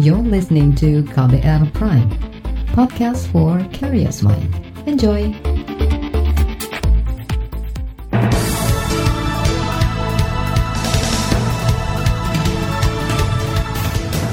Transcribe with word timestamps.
You're 0.00 0.24
listening 0.24 0.72
to 0.80 1.04
KBR 1.12 1.76
Prime, 1.76 2.08
podcast 2.72 3.28
for 3.28 3.60
curious 3.68 4.24
mind. 4.24 4.48
Enjoy! 4.88 5.28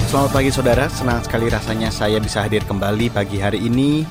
Selamat 0.08 0.32
pagi 0.32 0.56
saudara, 0.56 0.88
senang 0.88 1.20
sekali 1.28 1.52
rasanya 1.52 1.92
saya 1.92 2.24
bisa 2.24 2.48
hadir 2.48 2.64
kembali 2.64 3.12
pagi 3.12 3.36
hari 3.36 3.60
ini 3.68 4.08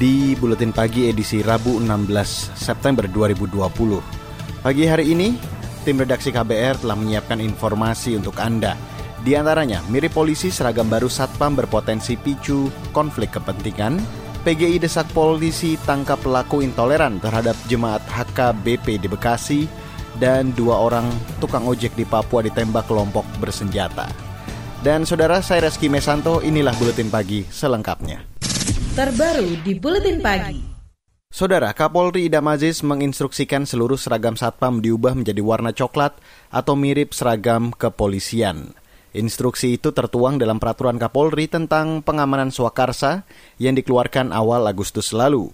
di 0.00 0.32
Buletin 0.40 0.72
Pagi 0.72 1.12
edisi 1.12 1.44
Rabu 1.44 1.76
16 1.76 2.56
September 2.56 3.04
2020. 3.04 4.64
Pagi 4.64 4.88
hari 4.88 5.12
ini, 5.12 5.36
tim 5.84 6.00
redaksi 6.00 6.32
KBR 6.32 6.80
telah 6.80 6.96
menyiapkan 6.96 7.36
informasi 7.36 8.16
untuk 8.16 8.40
Anda. 8.40 8.89
Di 9.20 9.36
antaranya, 9.36 9.84
mirip 9.92 10.16
polisi 10.16 10.48
seragam 10.48 10.88
baru 10.88 11.04
Satpam 11.04 11.52
berpotensi 11.52 12.16
picu 12.16 12.72
konflik 12.96 13.36
kepentingan, 13.36 14.00
PGI 14.48 14.80
desak 14.80 15.12
polisi 15.12 15.76
tangkap 15.84 16.16
pelaku 16.24 16.64
intoleran 16.64 17.20
terhadap 17.20 17.52
jemaat 17.68 18.00
HKBP 18.08 18.96
di 18.96 19.08
Bekasi, 19.12 19.68
dan 20.16 20.56
dua 20.56 20.80
orang 20.80 21.04
tukang 21.36 21.68
ojek 21.68 21.92
di 22.00 22.08
Papua 22.08 22.40
ditembak 22.40 22.88
kelompok 22.88 23.28
bersenjata. 23.36 24.08
Dan 24.80 25.04
saudara 25.04 25.44
saya 25.44 25.68
Reski 25.68 25.92
Mesanto, 25.92 26.40
inilah 26.40 26.72
Buletin 26.80 27.12
Pagi 27.12 27.44
selengkapnya. 27.44 28.24
Terbaru 28.96 29.60
di 29.60 29.76
Buletin 29.76 30.24
Pagi. 30.24 30.80
Saudara, 31.28 31.76
Kapolri 31.76 32.26
Idam 32.26 32.48
Aziz 32.48 32.80
menginstruksikan 32.80 33.68
seluruh 33.68 34.00
seragam 34.00 34.34
Satpam 34.34 34.80
diubah 34.80 35.12
menjadi 35.12 35.44
warna 35.44 35.76
coklat 35.76 36.16
atau 36.48 36.72
mirip 36.74 37.12
seragam 37.12 37.76
kepolisian. 37.76 38.72
Instruksi 39.10 39.74
itu 39.74 39.90
tertuang 39.90 40.38
dalam 40.38 40.62
peraturan 40.62 40.94
Kapolri 40.94 41.50
tentang 41.50 41.98
pengamanan 41.98 42.54
swakarsa 42.54 43.26
yang 43.58 43.74
dikeluarkan 43.74 44.30
awal 44.30 44.62
Agustus 44.70 45.10
lalu. 45.10 45.50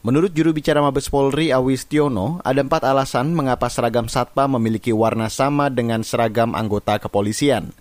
Menurut 0.00 0.32
juru 0.32 0.52
bicara 0.52 0.80
Mabes 0.84 1.08
Polri 1.08 1.52
Awistiono, 1.52 2.40
ada 2.44 2.60
empat 2.60 2.84
alasan 2.84 3.32
mengapa 3.32 3.68
seragam 3.72 4.08
Satpam 4.08 4.56
memiliki 4.56 4.92
warna 4.92 5.28
sama 5.28 5.68
dengan 5.68 6.00
seragam 6.04 6.52
anggota 6.56 6.96
kepolisian. 7.00 7.72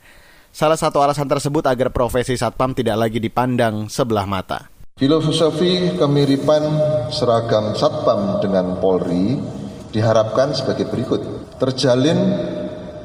Salah 0.50 0.75
satu 0.75 1.00
alasan 1.00 1.30
tersebut 1.30 1.62
agar 1.70 1.94
profesi 1.94 2.34
satpam 2.34 2.73
tidak 2.73 2.97
lagi 2.97 3.22
dipandang 3.22 3.86
sebelah 3.86 4.25
mata. 4.25 4.66
Filosofi 4.97 5.95
kemiripan 5.95 6.64
seragam 7.14 7.78
satpam 7.78 8.42
dengan 8.42 8.81
Polri 8.81 9.38
diharapkan 9.94 10.52
sebagai 10.52 10.90
berikut. 10.90 11.22
Terjalin 11.62 12.20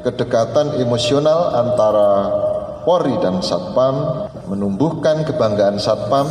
kedekatan 0.05 0.79
emosional 0.79 1.57
antara 1.57 2.11
Polri 2.85 3.17
dan 3.25 3.41
satpam, 3.41 4.29
menumbuhkan 4.45 5.25
kebanggaan 5.25 5.81
satpam 5.81 6.29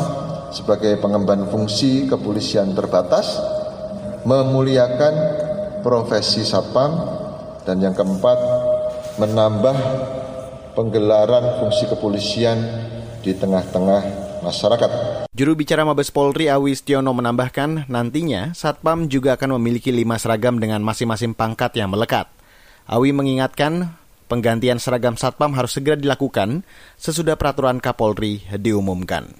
sebagai 0.54 1.02
pengemban 1.02 1.50
fungsi 1.50 2.06
kepolisian 2.06 2.78
terbatas, 2.78 3.42
memuliakan 4.22 5.14
profesi 5.82 6.46
satpam, 6.46 6.94
dan 7.66 7.82
yang 7.82 7.98
keempat, 7.98 8.38
menambah 9.18 9.78
penggelaran 10.78 11.58
fungsi 11.58 11.90
kepolisian 11.90 12.62
di 13.26 13.34
tengah-tengah 13.34 14.02
masyarakat. 14.46 14.92
Juru 15.34 15.58
bicara 15.58 15.82
Mabes 15.82 16.14
Polri 16.14 16.52
Awistiono 16.52 17.10
menambahkan 17.10 17.90
nantinya 17.90 18.54
Satpam 18.54 19.10
juga 19.10 19.34
akan 19.34 19.58
memiliki 19.58 19.90
lima 19.90 20.20
seragam 20.22 20.62
dengan 20.62 20.86
masing-masing 20.86 21.34
pangkat 21.34 21.74
yang 21.74 21.90
melekat. 21.90 22.30
Awi 22.84 23.16
mengingatkan 23.16 23.96
penggantian 24.28 24.82
seragam 24.82 25.16
Satpam 25.16 25.56
harus 25.56 25.72
segera 25.78 25.96
dilakukan 25.96 26.68
sesudah 27.00 27.40
peraturan 27.40 27.80
Kapolri 27.80 28.44
diumumkan. 28.60 29.40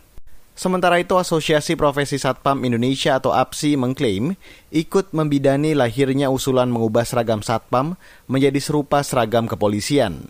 Sementara 0.54 1.02
itu, 1.02 1.18
Asosiasi 1.18 1.74
Profesi 1.74 2.22
Satpam 2.22 2.62
Indonesia 2.62 3.18
atau 3.18 3.34
APSI 3.34 3.74
mengklaim 3.74 4.38
ikut 4.70 5.10
membidani 5.10 5.74
lahirnya 5.74 6.30
usulan 6.30 6.70
mengubah 6.70 7.04
seragam 7.04 7.42
Satpam 7.42 7.98
menjadi 8.30 8.62
serupa 8.62 9.02
seragam 9.02 9.50
kepolisian. 9.50 10.30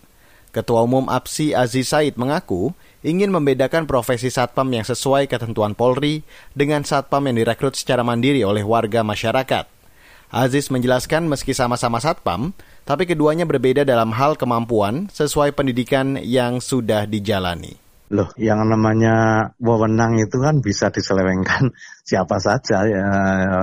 Ketua 0.54 0.86
Umum 0.86 1.10
APSI 1.10 1.52
Aziz 1.52 1.90
Said 1.90 2.14
mengaku 2.14 2.72
ingin 3.02 3.28
membedakan 3.34 3.90
profesi 3.90 4.30
satpam 4.30 4.70
yang 4.70 4.86
sesuai 4.86 5.26
ketentuan 5.26 5.74
Polri 5.74 6.22
dengan 6.54 6.86
satpam 6.86 7.26
yang 7.26 7.42
direkrut 7.42 7.74
secara 7.74 8.06
mandiri 8.06 8.46
oleh 8.46 8.62
warga 8.62 9.02
masyarakat. 9.02 9.66
Aziz 10.34 10.66
menjelaskan 10.66 11.30
meski 11.30 11.54
sama-sama 11.54 12.02
satpam, 12.02 12.50
tapi 12.82 13.06
keduanya 13.06 13.46
berbeda 13.46 13.86
dalam 13.86 14.10
hal 14.10 14.34
kemampuan 14.34 15.06
sesuai 15.06 15.54
pendidikan 15.54 16.18
yang 16.18 16.58
sudah 16.58 17.06
dijalani. 17.06 17.78
Loh, 18.10 18.28
yang 18.34 18.66
namanya 18.66 19.48
wewenang 19.62 20.18
itu 20.18 20.42
kan 20.42 20.58
bisa 20.58 20.90
diselewengkan 20.90 21.70
siapa 22.10 22.42
saja 22.42 22.82
ya 22.82 23.06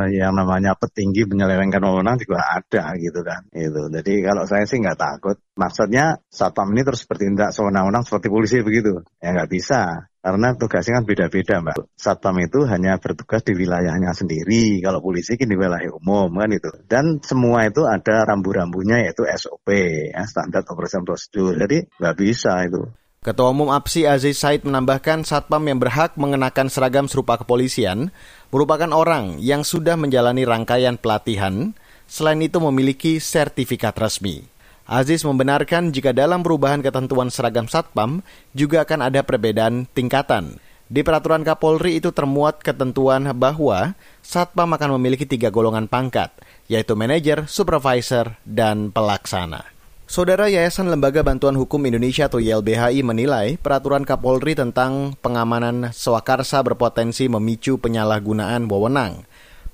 yang 0.09 0.31
namanya 0.31 0.73
petinggi 0.79 1.27
menyelewengkan 1.27 1.83
wewenang 1.83 2.17
juga 2.23 2.39
ada 2.55 2.95
gitu 2.97 3.19
kan. 3.19 3.45
Itu. 3.51 3.91
Jadi 3.91 4.23
kalau 4.23 4.47
saya 4.47 4.63
sih 4.63 4.79
nggak 4.79 4.97
takut. 4.97 5.37
Maksudnya 5.59 6.23
satpam 6.31 6.71
ini 6.71 6.87
terus 6.87 7.03
bertindak 7.03 7.51
sewenang-wenang 7.51 8.07
seperti 8.07 8.27
polisi 8.31 8.63
begitu. 8.63 9.03
Ya 9.19 9.35
nggak 9.35 9.51
bisa. 9.51 10.10
Karena 10.21 10.53
tugasnya 10.53 11.01
kan 11.01 11.05
beda-beda 11.09 11.65
mbak. 11.65 11.97
Satpam 11.97 12.37
itu 12.45 12.61
hanya 12.69 13.01
bertugas 13.01 13.41
di 13.41 13.57
wilayahnya 13.57 14.13
sendiri. 14.13 14.77
Kalau 14.85 15.01
polisi 15.01 15.33
kan 15.33 15.49
di 15.49 15.57
wilayah 15.57 15.89
umum 15.97 16.29
kan 16.37 16.53
itu. 16.53 16.69
Dan 16.85 17.17
semua 17.25 17.65
itu 17.65 17.89
ada 17.89 18.21
rambu-rambunya 18.29 19.01
yaitu 19.01 19.25
SOP, 19.25 19.73
ya, 20.13 20.21
standar 20.29 20.61
operation 20.69 21.01
procedure. 21.01 21.57
Jadi 21.57 21.89
nggak 21.97 22.15
bisa 22.21 22.53
itu. 22.69 22.85
Ketua 23.21 23.53
Umum 23.53 23.69
APSI 23.69 24.09
Aziz 24.09 24.41
Said 24.41 24.65
menambahkan 24.65 25.21
satpam 25.21 25.61
yang 25.69 25.77
berhak 25.77 26.17
mengenakan 26.17 26.73
seragam 26.73 27.05
serupa 27.05 27.37
kepolisian 27.37 28.09
merupakan 28.49 28.89
orang 28.89 29.37
yang 29.37 29.61
sudah 29.61 29.93
menjalani 29.93 30.41
rangkaian 30.41 30.97
pelatihan, 30.97 31.77
selain 32.09 32.41
itu 32.41 32.57
memiliki 32.57 33.21
sertifikat 33.21 33.93
resmi. 33.93 34.50
Aziz 34.91 35.23
membenarkan 35.23 35.95
jika 35.95 36.11
dalam 36.11 36.43
perubahan 36.43 36.83
ketentuan 36.83 37.31
seragam 37.31 37.63
satpam 37.63 38.19
juga 38.51 38.83
akan 38.83 39.07
ada 39.07 39.23
perbedaan 39.23 39.87
tingkatan. 39.95 40.59
Di 40.91 40.99
peraturan 40.99 41.47
Kapolri 41.47 41.95
itu 41.95 42.11
termuat 42.11 42.59
ketentuan 42.59 43.23
bahwa 43.31 43.95
satpam 44.19 44.67
akan 44.75 44.99
memiliki 44.99 45.23
tiga 45.23 45.47
golongan 45.47 45.87
pangkat, 45.87 46.35
yaitu 46.67 46.99
manajer, 46.99 47.47
supervisor, 47.47 48.35
dan 48.43 48.91
pelaksana. 48.91 49.63
Saudara 50.11 50.51
Yayasan 50.51 50.91
Lembaga 50.91 51.23
Bantuan 51.23 51.55
Hukum 51.55 51.79
Indonesia 51.87 52.27
atau 52.27 52.43
YLBHI 52.43 52.99
menilai 52.99 53.55
peraturan 53.63 54.03
Kapolri 54.03 54.59
tentang 54.59 55.15
pengamanan 55.23 55.95
swakarsa 55.95 56.59
berpotensi 56.67 57.31
memicu 57.31 57.79
penyalahgunaan 57.79 58.67
wewenang, 58.67 59.23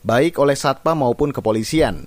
baik 0.05 0.37
oleh 0.37 0.53
Satpam 0.53 1.01
maupun 1.01 1.33
kepolisian. 1.33 2.05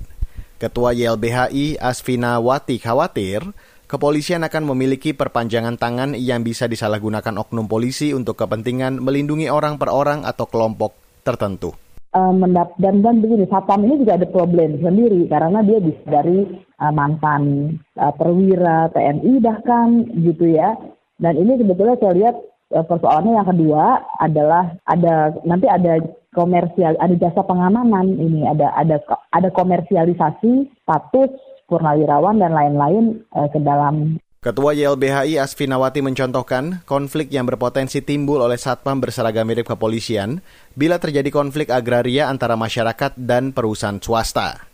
Ketua 0.60 0.92
YLBHI 0.92 1.80
Asvina 1.80 2.36
Wati 2.36 2.76
khawatir 2.76 3.40
kepolisian 3.88 4.44
akan 4.44 4.68
memiliki 4.68 5.16
perpanjangan 5.16 5.80
tangan 5.80 6.12
yang 6.12 6.44
bisa 6.44 6.68
disalahgunakan 6.68 7.40
oknum 7.40 7.64
polisi 7.64 8.12
untuk 8.12 8.36
kepentingan 8.36 9.00
melindungi 9.00 9.48
orang 9.48 9.80
per 9.80 9.88
orang 9.88 10.28
atau 10.28 10.44
kelompok 10.44 10.92
tertentu. 11.24 11.72
Uh, 12.12 12.36
mendap 12.36 12.76
dan 12.76 13.00
dan 13.00 13.24
begini 13.24 13.48
satpam 13.48 13.88
ini 13.88 14.04
juga 14.04 14.20
ada 14.20 14.28
problem 14.28 14.76
sendiri 14.84 15.32
karena 15.32 15.64
dia 15.64 15.80
bisa 15.80 16.04
dari 16.04 16.44
uh, 16.76 16.92
mantan 16.92 17.72
uh, 17.96 18.12
perwira 18.12 18.92
TNI 18.92 19.40
bahkan 19.40 20.12
gitu 20.12 20.44
ya 20.44 20.76
dan 21.22 21.40
ini 21.40 21.56
sebetulnya 21.56 21.96
saya 22.02 22.12
lihat 22.20 22.36
persoalannya 22.70 23.34
yang 23.34 23.48
kedua 23.50 23.84
adalah 24.22 24.64
ada 24.86 25.34
nanti 25.42 25.66
ada 25.66 25.98
komersial 26.30 26.94
ada 27.02 27.14
jasa 27.18 27.42
pengamanan 27.42 28.14
ini 28.14 28.46
ada 28.46 28.70
ada 28.78 29.02
ada 29.34 29.50
komersialisasi 29.50 30.70
status 30.86 31.30
purnawirawan 31.66 32.38
dan 32.38 32.54
lain-lain 32.54 33.26
uh, 33.34 33.50
ke 33.50 33.58
dalam 33.62 34.18
Ketua 34.40 34.72
YLBHI 34.72 35.36
Asfinawati 35.36 36.00
mencontohkan 36.00 36.80
konflik 36.88 37.28
yang 37.28 37.44
berpotensi 37.44 38.00
timbul 38.00 38.40
oleh 38.40 38.56
satpam 38.56 38.96
berseragam 38.96 39.44
mirip 39.44 39.68
kepolisian 39.68 40.40
bila 40.72 40.96
terjadi 40.96 41.28
konflik 41.28 41.68
agraria 41.68 42.24
antara 42.24 42.56
masyarakat 42.56 43.20
dan 43.20 43.52
perusahaan 43.52 44.00
swasta. 44.00 44.69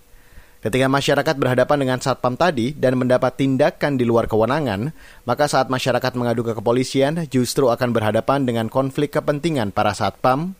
Ketika 0.64 0.88
masyarakat 0.88 1.34
berhadapan 1.36 1.78
dengan 1.84 1.98
satpam 2.00 2.32
tadi 2.32 2.72
dan 2.72 2.96
mendapat 2.96 3.36
tindakan 3.36 4.00
di 4.00 4.08
luar 4.08 4.24
kewenangan, 4.24 4.88
maka 5.28 5.44
saat 5.46 5.68
masyarakat 5.68 6.16
mengadu 6.16 6.42
ke 6.46 6.56
kepolisian 6.56 7.28
justru 7.28 7.68
akan 7.68 7.92
berhadapan 7.92 8.48
dengan 8.48 8.72
konflik 8.72 9.12
kepentingan 9.12 9.74
para 9.74 9.92
satpam. 9.92 10.56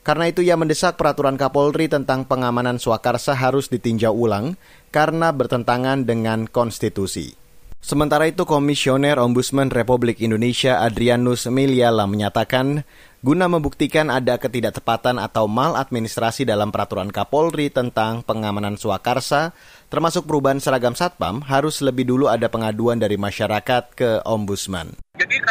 Karena 0.00 0.32
itu 0.32 0.40
ia 0.40 0.56
mendesak 0.56 0.96
peraturan 0.96 1.36
Kapolri 1.36 1.90
tentang 1.90 2.24
pengamanan 2.24 2.80
swakarsa 2.80 3.36
harus 3.36 3.68
ditinjau 3.68 4.16
ulang 4.16 4.56
karena 4.88 5.28
bertentangan 5.28 6.08
dengan 6.08 6.48
konstitusi. 6.48 7.39
Sementara 7.80 8.28
itu, 8.28 8.44
Komisioner 8.44 9.16
Ombudsman 9.16 9.72
Republik 9.72 10.20
Indonesia 10.20 10.84
Adrianus 10.84 11.48
Meliala 11.48 12.04
menyatakan, 12.04 12.84
guna 13.24 13.48
membuktikan 13.48 14.12
ada 14.12 14.36
ketidaktepatan 14.36 15.16
atau 15.16 15.48
maladministrasi 15.48 16.44
dalam 16.44 16.68
peraturan 16.68 17.08
Kapolri 17.08 17.72
tentang 17.72 18.20
pengamanan 18.20 18.76
swakarsa, 18.76 19.56
termasuk 19.88 20.28
perubahan 20.28 20.60
seragam 20.60 20.92
satpam, 20.92 21.40
harus 21.48 21.80
lebih 21.80 22.04
dulu 22.04 22.28
ada 22.28 22.52
pengaduan 22.52 23.00
dari 23.00 23.16
masyarakat 23.16 23.96
ke 23.96 24.10
Ombudsman. 24.28 25.00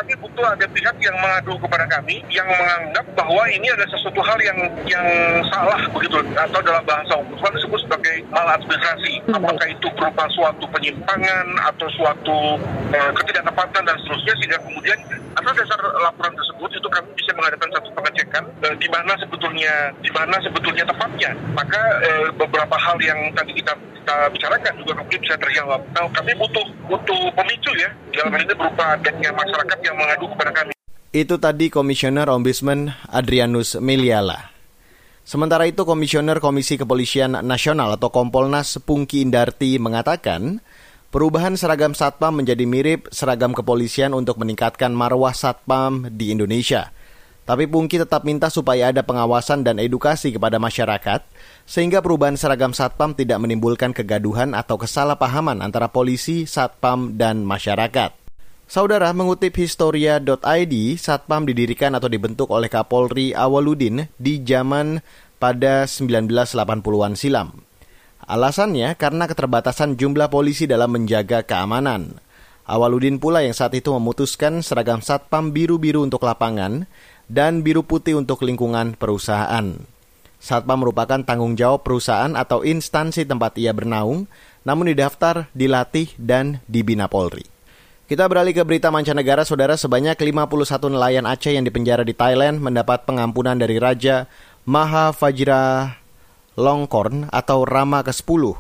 Kami 0.09 0.25
butuh 0.25 0.41
ada 0.41 0.65
pihak 0.73 0.97
yang 1.05 1.13
mengadu 1.21 1.53
kepada 1.61 1.85
kami 1.85 2.17
yang 2.33 2.49
menganggap 2.49 3.05
bahwa 3.13 3.45
ini 3.45 3.69
ada 3.69 3.85
sesuatu 3.93 4.17
hal 4.25 4.41
yang 4.41 4.57
yang 4.89 5.05
salah 5.53 5.77
begitu 5.85 6.17
atau 6.33 6.57
dalam 6.65 6.81
bahasa 6.81 7.13
hukum 7.13 7.37
disebut 7.53 7.77
sebagai 7.85 8.25
maladministrasi. 8.33 9.21
Apakah 9.29 9.69
itu 9.69 9.85
berupa 9.93 10.25
suatu 10.33 10.65
penyimpangan 10.73 11.45
atau 11.61 11.85
suatu 11.93 12.57
eh, 12.89 13.11
ketidaktepatan 13.21 13.85
dan 13.85 13.95
seterusnya 14.01 14.33
sehingga 14.41 14.57
kemudian 14.65 14.97
atas 15.37 15.53
dasar 15.61 15.77
laporan 15.77 16.33
tersebut 16.33 16.69
itu 16.73 16.89
kami 16.89 17.09
bisa 17.13 17.31
mengadakan 17.37 17.69
satu 17.69 17.89
pengecekan 17.93 18.43
eh, 18.65 18.75
di 18.81 18.89
mana 18.89 19.13
sebetulnya 19.21 19.93
di 20.01 20.09
mana 20.09 20.41
sebetulnya 20.41 20.89
tepatnya. 20.89 21.37
Maka 21.53 21.81
eh, 22.01 22.33
beberapa 22.33 22.73
hal 22.81 22.97
yang 22.97 23.29
tadi 23.37 23.53
kita 23.61 23.77
kita 24.09 24.15
bicarakan 24.33 24.73
juga 24.81 24.93
mungkin 24.97 25.21
bisa 25.21 25.37
terjawab. 25.37 25.85
Nah, 25.93 26.09
kami 26.17 26.33
butuh 26.33 26.65
butuh 26.89 27.29
pemicu 27.37 27.69
ya 27.77 27.93
dalam 28.13 28.33
hal 28.33 28.41
ini 28.43 28.55
berupa 28.57 28.83
adanya 28.97 29.29
masyarakat 29.33 29.79
yang 29.85 29.95
mengadu 29.97 30.25
kepada 30.35 30.51
kami. 30.53 30.71
Itu 31.09 31.41
tadi 31.41 31.73
Komisioner 31.73 32.29
Ombudsman 32.29 32.93
Adrianus 33.09 33.73
Meliala. 33.81 34.53
Sementara 35.25 35.65
itu 35.69 35.85
Komisioner 35.85 36.41
Komisi 36.41 36.77
Kepolisian 36.77 37.37
Nasional 37.45 37.97
atau 37.97 38.09
Kompolnas 38.09 38.77
Pungki 38.81 39.21
Indarti 39.21 39.77
mengatakan, 39.77 40.61
perubahan 41.13 41.57
seragam 41.57 41.93
satpam 41.93 42.41
menjadi 42.41 42.65
mirip 42.65 43.09
seragam 43.13 43.53
kepolisian 43.53 44.13
untuk 44.13 44.37
meningkatkan 44.41 44.89
marwah 44.93 45.33
satpam 45.33 46.09
di 46.13 46.33
Indonesia. 46.33 46.93
Tapi 47.49 47.65
Pungki 47.65 47.97
tetap 47.97 48.29
minta 48.29 48.45
supaya 48.53 48.93
ada 48.93 49.01
pengawasan 49.01 49.65
dan 49.65 49.81
edukasi 49.81 50.29
kepada 50.29 50.61
masyarakat, 50.61 51.25
sehingga 51.65 51.97
perubahan 51.97 52.37
seragam 52.37 52.77
satpam 52.77 53.17
tidak 53.17 53.41
menimbulkan 53.41 53.89
kegaduhan 53.89 54.53
atau 54.53 54.77
kesalahpahaman 54.77 55.65
antara 55.65 55.89
polisi, 55.89 56.45
satpam, 56.45 57.17
dan 57.17 57.41
masyarakat. 57.41 58.13
Saudara 58.69 59.09
mengutip 59.17 59.57
historia.id, 59.57 60.75
Satpam 61.01 61.41
didirikan 61.49 61.97
atau 61.97 62.05
dibentuk 62.05 62.53
oleh 62.53 62.69
Kapolri 62.69 63.33
Awaludin 63.33 64.05
di 64.21 64.45
zaman 64.45 65.01
pada 65.41 65.89
1980-an 65.89 67.17
silam. 67.17 67.65
Alasannya 68.29 68.93
karena 68.93 69.25
keterbatasan 69.25 69.97
jumlah 69.97 70.29
polisi 70.29 70.69
dalam 70.69 70.93
menjaga 70.93 71.41
keamanan. 71.41 72.21
Awaludin 72.69 73.17
pula 73.17 73.41
yang 73.41 73.57
saat 73.57 73.73
itu 73.73 73.89
memutuskan 73.89 74.61
seragam 74.61 75.01
Satpam 75.01 75.49
biru-biru 75.49 76.05
untuk 76.05 76.21
lapangan 76.21 76.85
dan 77.29 77.61
biru 77.61 77.85
putih 77.85 78.17
untuk 78.17 78.41
lingkungan 78.41 78.97
perusahaan. 78.97 79.77
Satpam 80.41 80.81
merupakan 80.81 81.21
tanggung 81.21 81.53
jawab 81.53 81.85
perusahaan 81.85 82.33
atau 82.33 82.65
instansi 82.65 83.23
tempat 83.23 83.55
ia 83.61 83.71
bernaung, 83.71 84.25
namun 84.65 84.89
didaftar, 84.89 85.47
dilatih, 85.53 86.09
dan 86.17 86.59
dibina 86.65 87.05
Polri. 87.05 87.45
Kita 88.09 88.25
beralih 88.25 88.57
ke 88.57 88.65
berita 88.65 88.89
mancanegara, 88.89 89.45
saudara 89.45 89.77
sebanyak 89.77 90.17
51 90.17 90.89
nelayan 90.89 91.29
Aceh 91.29 91.53
yang 91.53 91.61
dipenjara 91.61 92.01
di 92.01 92.17
Thailand 92.17 92.57
mendapat 92.57 93.05
pengampunan 93.05 93.53
dari 93.53 93.77
Raja 93.77 94.25
Maha 94.65 95.13
Fajra 95.13 95.93
Longkorn 96.57 97.29
atau 97.29 97.69
Rama 97.69 98.01
ke-10. 98.01 98.57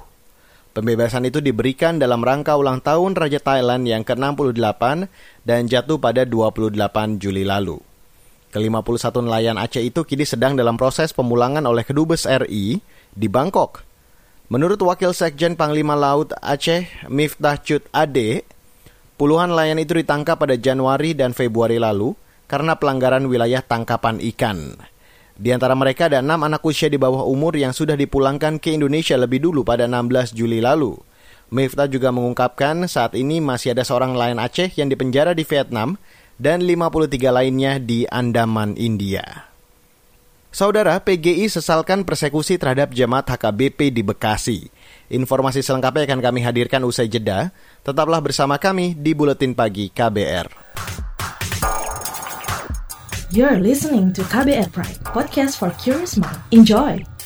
Pembebasan 0.69 1.25
itu 1.25 1.41
diberikan 1.41 1.97
dalam 1.97 2.21
rangka 2.21 2.53
ulang 2.53 2.77
tahun 2.77 3.17
Raja 3.17 3.41
Thailand 3.41 3.89
yang 3.89 4.05
ke-68 4.05 5.09
dan 5.41 5.65
jatuh 5.65 5.97
pada 5.97 6.29
28 6.29 7.17
Juli 7.17 7.41
lalu. 7.41 7.88
Ke-51 8.49 9.13
nelayan 9.21 9.57
Aceh 9.61 9.81
itu 9.81 10.01
kini 10.05 10.25
sedang 10.25 10.57
dalam 10.57 10.73
proses 10.73 11.13
pemulangan 11.13 11.61
oleh 11.69 11.85
Kedubes 11.85 12.25
RI 12.25 12.81
di 13.13 13.27
Bangkok. 13.29 13.85
Menurut 14.49 14.81
Wakil 14.81 15.13
Sekjen 15.13 15.53
Panglima 15.53 15.93
Laut 15.93 16.33
Aceh, 16.41 16.89
Miftah 17.05 17.61
Cut 17.61 17.85
Ade, 17.93 18.41
Puluhan 19.19 19.51
nelayan 19.51 19.75
itu 19.83 19.99
ditangkap 19.99 20.39
pada 20.39 20.55
Januari 20.55 21.11
dan 21.11 21.35
Februari 21.35 21.75
lalu 21.75 22.15
karena 22.47 22.79
pelanggaran 22.79 23.27
wilayah 23.27 23.59
tangkapan 23.59 24.15
ikan. 24.31 24.79
Di 25.35 25.51
antara 25.51 25.75
mereka 25.75 26.07
ada 26.07 26.23
enam 26.23 26.39
anak 26.39 26.63
usia 26.63 26.87
di 26.87 26.95
bawah 26.95 27.27
umur 27.27 27.51
yang 27.59 27.75
sudah 27.75 27.99
dipulangkan 27.99 28.63
ke 28.63 28.79
Indonesia 28.79 29.19
lebih 29.19 29.43
dulu 29.43 29.67
pada 29.67 29.91
16 29.91 30.31
Juli 30.31 30.63
lalu. 30.63 30.95
Miftah 31.51 31.91
juga 31.91 32.15
mengungkapkan 32.15 32.87
saat 32.87 33.11
ini 33.11 33.43
masih 33.43 33.75
ada 33.75 33.83
seorang 33.83 34.15
nelayan 34.15 34.39
Aceh 34.39 34.71
yang 34.79 34.87
dipenjara 34.87 35.35
di 35.35 35.43
Vietnam 35.43 35.99
dan 36.39 36.63
53 36.63 37.19
lainnya 37.29 37.77
di 37.77 38.07
Andaman, 38.07 38.79
India. 38.79 39.51
Saudara, 40.49 40.97
PGI 40.97 41.45
sesalkan 41.45 42.01
persekusi 42.01 42.57
terhadap 42.57 42.89
jemaat 42.89 43.29
HKBP 43.29 43.93
di 43.93 44.01
Bekasi. 44.01 44.65
Informasi 45.13 45.61
selengkapnya 45.61 46.09
akan 46.09 46.25
kami 46.25 46.41
hadirkan 46.41 46.81
usai 46.81 47.05
jeda. 47.05 47.53
Tetaplah 47.85 48.17
bersama 48.17 48.57
kami 48.57 48.97
di 48.97 49.13
Buletin 49.13 49.53
Pagi 49.53 49.93
KBR. 49.93 50.49
You're 53.29 53.61
listening 53.61 54.09
to 54.17 54.25
KBR 54.25 54.73
Pride, 54.73 55.05
podcast 55.05 55.61
for 55.61 55.69
curious 55.77 56.17
mind. 56.17 56.41
Enjoy! 56.49 57.18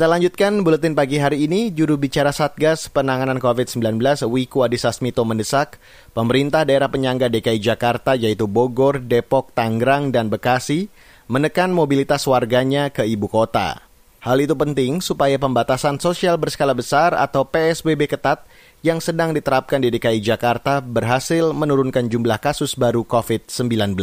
Kita 0.00 0.08
lanjutkan 0.08 0.64
buletin 0.64 0.96
pagi 0.96 1.20
hari 1.20 1.44
ini. 1.44 1.68
Juru 1.76 2.00
bicara 2.00 2.32
Satgas 2.32 2.88
Penanganan 2.88 3.36
COVID-19 3.36 4.00
Wiku 4.32 4.64
Adhisa 4.64 4.96
Smito 4.96 5.28
mendesak 5.28 5.76
pemerintah 6.16 6.64
daerah 6.64 6.88
penyangga 6.88 7.28
DKI 7.28 7.60
Jakarta 7.60 8.16
yaitu 8.16 8.48
Bogor, 8.48 9.04
Depok, 9.04 9.52
Tangerang, 9.52 10.08
dan 10.08 10.32
Bekasi 10.32 10.88
menekan 11.28 11.76
mobilitas 11.76 12.24
warganya 12.24 12.88
ke 12.88 13.04
ibu 13.04 13.28
kota. 13.28 13.84
Hal 14.24 14.40
itu 14.40 14.56
penting 14.56 15.04
supaya 15.04 15.36
pembatasan 15.36 16.00
sosial 16.00 16.40
berskala 16.40 16.72
besar 16.72 17.12
atau 17.12 17.44
PSBB 17.44 18.08
ketat 18.08 18.48
yang 18.80 19.04
sedang 19.04 19.36
diterapkan 19.36 19.84
di 19.84 19.92
DKI 19.92 20.24
Jakarta 20.24 20.80
berhasil 20.80 21.52
menurunkan 21.52 22.08
jumlah 22.08 22.40
kasus 22.40 22.72
baru 22.72 23.04
COVID-19 23.04 24.00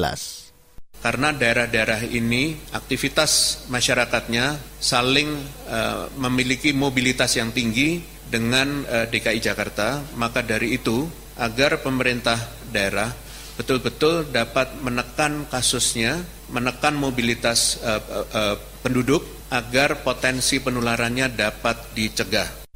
karena 1.01 1.29
daerah-daerah 1.29 2.09
ini 2.09 2.57
aktivitas 2.73 3.63
masyarakatnya 3.69 4.57
saling 4.81 5.29
uh, 5.69 6.09
memiliki 6.17 6.73
mobilitas 6.73 7.37
yang 7.37 7.53
tinggi 7.53 8.01
dengan 8.27 8.83
uh, 8.83 9.03
eh, 9.03 9.05
DKI 9.07 9.39
Jakarta, 9.39 10.03
maka 10.19 10.43
dari 10.43 10.75
itu 10.75 11.07
agar 11.39 11.79
pemerintah 11.79 12.35
daerah 12.73 13.07
betul-betul 13.55 14.29
dapat 14.29 14.77
menekan 14.83 15.47
kasusnya, 15.47 16.21
menekan 16.51 16.93
mobilitas 16.93 17.79
uh, 17.81 18.01
uh, 18.33 18.55
penduduk 18.83 19.23
agar 19.47 20.03
potensi 20.03 20.59
penularannya 20.59 21.31
dapat 21.31 21.95
dicegah. 21.95 22.67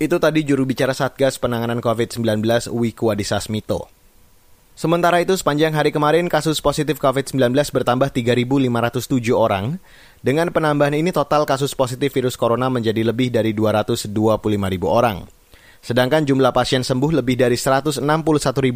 Itu 0.00 0.16
tadi 0.16 0.42
juru 0.42 0.64
bicara 0.64 0.96
Satgas 0.96 1.36
Penanganan 1.36 1.78
COVID-19 1.84 2.72
Wiku 2.72 3.12
Adhisa 3.12 3.38
Smito. 3.38 3.99
Sementara 4.80 5.20
itu, 5.20 5.36
sepanjang 5.36 5.76
hari 5.76 5.92
kemarin 5.92 6.24
kasus 6.24 6.56
positif 6.56 6.96
COVID-19 7.04 7.52
bertambah 7.52 8.16
3.507 8.16 9.28
orang. 9.28 9.76
Dengan 10.24 10.48
penambahan 10.48 10.96
ini 10.96 11.12
total 11.12 11.44
kasus 11.44 11.76
positif 11.76 12.08
virus 12.16 12.32
corona 12.32 12.72
menjadi 12.72 13.04
lebih 13.04 13.28
dari 13.28 13.52
225.000 13.52 14.08
orang. 14.88 15.28
Sedangkan 15.84 16.24
jumlah 16.24 16.56
pasien 16.56 16.80
sembuh 16.80 17.12
lebih 17.20 17.36
dari 17.36 17.60
161.000 17.60 18.00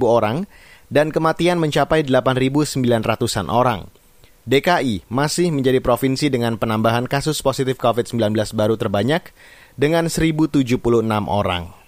orang 0.04 0.44
dan 0.92 1.08
kematian 1.08 1.56
mencapai 1.56 2.04
8.900-an 2.04 3.48
orang. 3.48 3.88
DKI 4.44 5.08
masih 5.08 5.56
menjadi 5.56 5.80
provinsi 5.80 6.28
dengan 6.28 6.60
penambahan 6.60 7.08
kasus 7.08 7.40
positif 7.40 7.80
COVID-19 7.80 8.36
baru 8.52 8.76
terbanyak 8.76 9.32
dengan 9.80 10.12
1.076 10.12 10.52
orang. 11.32 11.83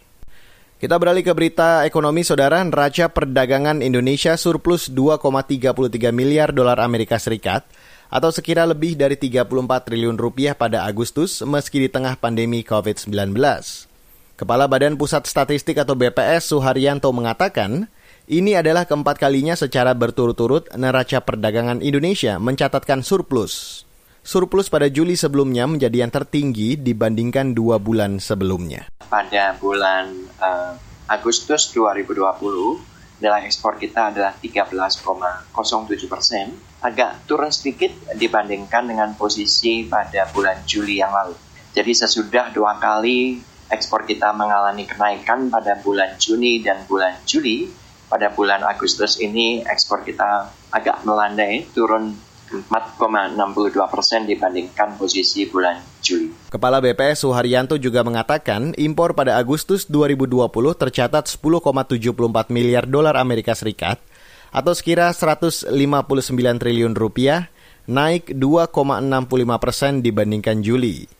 Kita 0.76 1.00
beralih 1.00 1.24
ke 1.24 1.32
berita 1.32 1.88
ekonomi, 1.88 2.20
saudara. 2.20 2.60
Neraca 2.60 3.08
perdagangan 3.08 3.80
Indonesia 3.80 4.36
surplus 4.36 4.92
2,33 4.92 5.72
miliar 6.12 6.52
dolar 6.52 6.76
Amerika 6.84 7.16
Serikat 7.16 7.64
atau 8.12 8.28
sekira 8.28 8.68
lebih 8.68 8.92
dari 8.92 9.16
34 9.16 9.48
triliun 9.88 10.20
rupiah 10.20 10.52
pada 10.52 10.84
Agustus 10.84 11.40
meski 11.48 11.80
di 11.80 11.88
tengah 11.88 12.20
pandemi 12.20 12.60
COVID-19. 12.60 13.08
Kepala 14.36 14.68
Badan 14.68 15.00
Pusat 15.00 15.24
Statistik 15.24 15.80
atau 15.80 15.96
BPS 15.96 16.52
Suharyanto 16.52 17.08
mengatakan, 17.08 17.88
ini 18.28 18.52
adalah 18.52 18.84
keempat 18.84 19.16
kalinya 19.16 19.56
secara 19.56 19.96
berturut-turut 19.96 20.68
neraca 20.76 21.24
perdagangan 21.24 21.80
Indonesia 21.80 22.36
mencatatkan 22.36 23.00
surplus. 23.00 23.85
Surplus 24.26 24.66
pada 24.66 24.90
Juli 24.90 25.14
sebelumnya 25.14 25.70
menjadi 25.70 26.02
yang 26.02 26.10
tertinggi 26.10 26.74
dibandingkan 26.74 27.54
dua 27.54 27.78
bulan 27.78 28.18
sebelumnya. 28.18 28.90
Pada 29.06 29.54
bulan 29.54 30.26
uh, 30.42 30.74
Agustus 31.06 31.70
2020, 31.70 33.22
nilai 33.22 33.46
ekspor 33.46 33.78
kita 33.78 34.10
adalah 34.10 34.34
13,07 34.42 35.54
persen, 36.10 36.58
agak 36.82 37.22
turun 37.30 37.54
sedikit 37.54 37.94
dibandingkan 38.18 38.90
dengan 38.90 39.14
posisi 39.14 39.86
pada 39.86 40.26
bulan 40.34 40.58
Juli 40.66 40.98
yang 40.98 41.14
lalu. 41.14 41.38
Jadi 41.70 41.94
sesudah 41.94 42.50
dua 42.50 42.82
kali 42.82 43.38
ekspor 43.70 44.10
kita 44.10 44.34
mengalami 44.34 44.90
kenaikan 44.90 45.54
pada 45.54 45.78
bulan 45.78 46.18
Juni 46.18 46.66
dan 46.66 46.82
bulan 46.90 47.14
Juli. 47.22 47.70
Pada 48.10 48.34
bulan 48.34 48.66
Agustus 48.66 49.22
ini 49.22 49.62
ekspor 49.62 50.02
kita 50.02 50.50
agak 50.74 51.06
melandai, 51.06 51.62
turun 51.70 52.26
4,62 52.46 53.34
persen 53.90 54.24
dibandingkan 54.24 54.94
posisi 54.94 55.46
bulan 55.50 55.82
Juli. 55.98 56.30
Kepala 56.50 56.78
BPS 56.78 57.26
Suharyanto 57.26 57.74
juga 57.76 58.06
mengatakan 58.06 58.72
impor 58.78 59.18
pada 59.18 59.34
Agustus 59.36 59.90
2020 59.90 60.46
tercatat 60.78 61.24
10,74 61.26 62.54
miliar 62.54 62.86
dolar 62.86 63.18
Amerika 63.18 63.52
Serikat 63.52 63.98
atau 64.54 64.72
sekira 64.72 65.10
159 65.10 65.74
triliun 66.32 66.94
rupiah, 66.94 67.50
naik 67.90 68.32
2,65 68.32 69.62
persen 69.62 69.92
dibandingkan 70.00 70.62
Juli. 70.62 71.10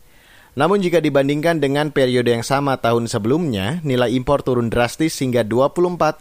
Namun 0.57 0.81
jika 0.81 0.97
dibandingkan 0.97 1.61
dengan 1.61 1.93
periode 1.93 2.33
yang 2.33 2.41
sama 2.41 2.81
tahun 2.81 3.05
sebelumnya, 3.05 3.77
nilai 3.85 4.09
impor 4.17 4.41
turun 4.41 4.73
drastis 4.73 5.21
hingga 5.21 5.45
24,19 5.45 6.17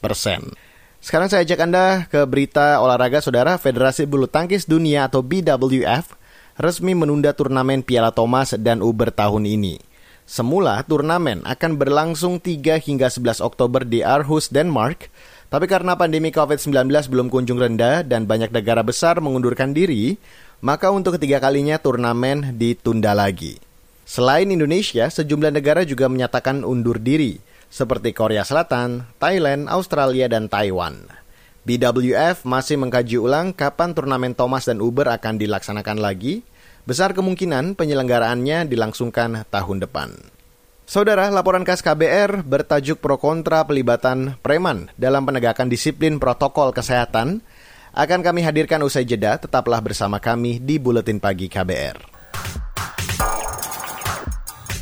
persen. 0.00 0.56
Sekarang 1.00 1.32
saya 1.32 1.48
ajak 1.48 1.64
Anda 1.64 2.04
ke 2.12 2.28
berita 2.28 2.76
olahraga 2.76 3.24
saudara 3.24 3.56
Federasi 3.56 4.04
Bulu 4.04 4.28
Tangkis 4.28 4.68
Dunia 4.68 5.08
atau 5.08 5.24
BWF 5.24 6.12
resmi 6.60 6.92
menunda 6.92 7.32
turnamen 7.32 7.80
Piala 7.80 8.12
Thomas 8.12 8.52
dan 8.60 8.84
Uber 8.84 9.08
tahun 9.08 9.48
ini. 9.48 9.80
Semula 10.28 10.76
turnamen 10.84 11.40
akan 11.48 11.80
berlangsung 11.80 12.36
3 12.36 12.76
hingga 12.84 13.08
11 13.08 13.40
Oktober 13.40 13.88
di 13.88 14.04
Aarhus, 14.04 14.52
Denmark, 14.52 15.08
tapi 15.48 15.64
karena 15.72 15.96
pandemi 15.96 16.28
COVID-19 16.36 16.92
belum 17.08 17.32
kunjung 17.32 17.56
reda 17.56 18.04
dan 18.04 18.28
banyak 18.28 18.52
negara 18.52 18.84
besar 18.84 19.24
mengundurkan 19.24 19.72
diri, 19.72 20.20
maka 20.60 20.92
untuk 20.92 21.16
ketiga 21.16 21.40
kalinya 21.40 21.80
turnamen 21.80 22.60
ditunda 22.60 23.16
lagi. 23.16 23.56
Selain 24.04 24.52
Indonesia, 24.52 25.08
sejumlah 25.08 25.48
negara 25.48 25.80
juga 25.88 26.12
menyatakan 26.12 26.60
undur 26.60 27.00
diri, 27.00 27.40
seperti 27.70 28.10
Korea 28.12 28.42
Selatan, 28.42 29.06
Thailand, 29.22 29.70
Australia, 29.70 30.26
dan 30.26 30.50
Taiwan. 30.50 31.06
BWF 31.64 32.42
masih 32.42 32.76
mengkaji 32.76 33.16
ulang 33.22 33.54
kapan 33.54 33.94
turnamen 33.94 34.34
Thomas 34.34 34.66
dan 34.66 34.82
Uber 34.82 35.06
akan 35.06 35.38
dilaksanakan 35.38 36.02
lagi. 36.02 36.42
Besar 36.82 37.14
kemungkinan 37.14 37.78
penyelenggaraannya 37.78 38.66
dilangsungkan 38.66 39.46
tahun 39.46 39.78
depan. 39.86 40.10
Saudara, 40.90 41.30
laporan 41.30 41.62
khas 41.62 41.86
KBR 41.86 42.42
bertajuk 42.42 42.98
pro 42.98 43.14
kontra 43.14 43.62
pelibatan 43.62 44.34
preman 44.42 44.90
dalam 44.98 45.22
penegakan 45.22 45.70
disiplin 45.70 46.18
protokol 46.18 46.74
kesehatan 46.74 47.38
akan 47.94 48.20
kami 48.26 48.42
hadirkan 48.42 48.82
usai 48.82 49.06
jeda. 49.06 49.38
Tetaplah 49.38 49.78
bersama 49.78 50.18
kami 50.18 50.58
di 50.58 50.82
Buletin 50.82 51.22
Pagi 51.22 51.46
KBR. 51.46 52.19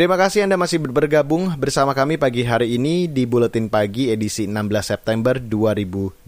Terima 0.00 0.16
kasih 0.16 0.48
Anda 0.48 0.56
masih 0.56 0.80
bergabung 0.80 1.60
bersama 1.60 1.92
kami 1.92 2.16
pagi 2.16 2.40
hari 2.40 2.80
ini 2.80 3.04
di 3.04 3.28
Buletin 3.28 3.68
Pagi 3.68 4.08
edisi 4.08 4.48
16 4.48 4.96
September 4.96 5.36
2020 5.36 6.24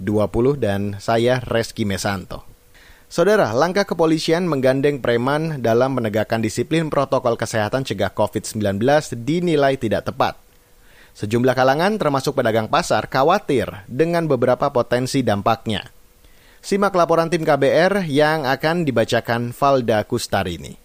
dan 0.61 1.01
saya 1.01 1.41
Reski 1.41 1.89
Mesanto. 1.89 2.45
Saudara, 3.09 3.49
langkah 3.57 3.89
kepolisian 3.89 4.45
menggandeng 4.45 5.01
preman 5.01 5.65
dalam 5.65 5.97
menegakkan 5.97 6.45
disiplin 6.45 6.93
protokol 6.93 7.41
kesehatan 7.41 7.89
cegah 7.89 8.13
COVID-19 8.13 8.77
dinilai 9.25 9.81
tidak 9.81 10.05
tepat. 10.05 10.37
Sejumlah 11.17 11.57
kalangan 11.57 11.97
termasuk 11.97 12.37
pedagang 12.37 12.69
pasar 12.69 13.09
khawatir 13.09 13.89
dengan 13.89 14.29
beberapa 14.29 14.69
potensi 14.69 15.25
dampaknya. 15.25 15.81
Simak 16.61 16.93
laporan 16.93 17.33
tim 17.33 17.41
KBR 17.41 18.05
yang 18.05 18.45
akan 18.45 18.85
dibacakan 18.85 19.57
Valda 19.57 20.05
Kustarini. 20.05 20.82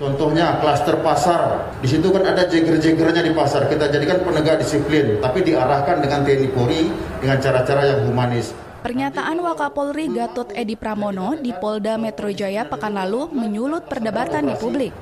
Contohnya 0.00 0.56
klaster 0.64 0.96
pasar, 1.04 1.76
di 1.84 1.84
situ 1.84 2.08
kan 2.08 2.24
ada 2.24 2.48
jeger-jegernya 2.48 3.20
di 3.20 3.36
pasar. 3.36 3.68
Kita 3.68 3.84
jadikan 3.92 4.24
penegak 4.24 4.64
disiplin, 4.64 5.20
tapi 5.20 5.44
diarahkan 5.44 6.00
dengan 6.00 6.24
TNI 6.24 6.48
Polri 6.56 6.88
dengan 7.20 7.36
cara-cara 7.36 7.84
yang 7.84 8.08
humanis. 8.08 8.56
Pernyataan 8.80 9.36
Wakapolri 9.44 10.08
Gatot 10.08 10.56
Edi 10.56 10.72
Pramono 10.72 11.36
di 11.36 11.52
Polda 11.52 12.00
Metro 12.00 12.32
Jaya 12.32 12.64
pekan 12.64 12.96
lalu 12.96 13.28
menyulut 13.28 13.84
perdebatan 13.92 14.48
di 14.48 14.56
publik. 14.56 14.96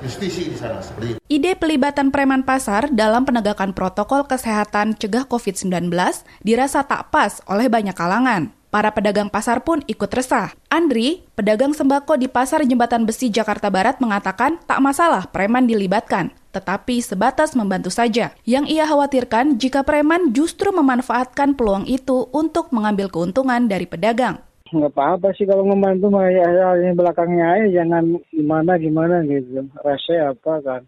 Ide 1.31 1.55
pelibatan 1.55 2.11
preman 2.11 2.43
pasar 2.43 2.91
dalam 2.91 3.23
penegakan 3.23 3.71
protokol 3.71 4.27
kesehatan 4.27 4.99
cegah 4.99 5.23
COVID-19 5.31 5.95
dirasa 6.43 6.83
tak 6.83 7.07
pas 7.07 7.39
oleh 7.47 7.71
banyak 7.71 7.95
kalangan. 7.95 8.58
Para 8.69 8.93
pedagang 8.93 9.33
pasar 9.33 9.65
pun 9.65 9.81
ikut 9.89 10.13
resah. 10.13 10.53
Andri, 10.69 11.25
pedagang 11.33 11.73
sembako 11.73 12.21
di 12.21 12.29
Pasar 12.29 12.61
Jembatan 12.61 13.01
Besi 13.01 13.33
Jakarta 13.33 13.73
Barat 13.73 13.97
mengatakan 13.97 14.61
tak 14.69 14.77
masalah 14.77 15.25
preman 15.25 15.65
dilibatkan, 15.65 16.29
tetapi 16.53 17.01
sebatas 17.01 17.57
membantu 17.57 17.89
saja. 17.89 18.29
Yang 18.45 18.77
ia 18.77 18.85
khawatirkan 18.85 19.57
jika 19.57 19.81
preman 19.81 20.37
justru 20.37 20.69
memanfaatkan 20.69 21.57
peluang 21.57 21.89
itu 21.89 22.29
untuk 22.29 22.69
mengambil 22.69 23.09
keuntungan 23.09 23.65
dari 23.65 23.89
pedagang. 23.89 24.37
Nggak 24.69 24.93
apa-apa 24.93 25.33
sih 25.33 25.49
kalau 25.49 25.65
membantu 25.65 26.13
mah 26.13 26.29
ya, 26.29 26.45
ya 26.77 26.93
belakangnya 26.93 27.45
aja 27.57 27.81
jangan 27.81 28.21
gimana 28.29 28.77
gimana 28.77 29.25
gitu. 29.25 29.65
Rasa 29.81 30.29
apa 30.29 30.53
kan. 30.61 30.81